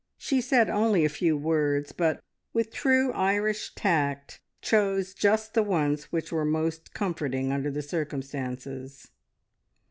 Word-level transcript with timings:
She 0.17 0.41
said 0.41 0.67
only 0.67 1.05
a 1.05 1.09
few 1.09 1.37
words, 1.37 1.91
but 1.91 2.23
with 2.53 2.71
true 2.71 3.11
Irish 3.11 3.75
tact 3.75 4.39
chose 4.59 5.13
just 5.13 5.53
the 5.53 5.61
ones 5.61 6.05
which 6.11 6.31
were 6.31 6.43
most 6.43 6.91
comforting 6.95 7.51
under 7.51 7.69
the 7.69 7.83
circumstances. 7.83 9.11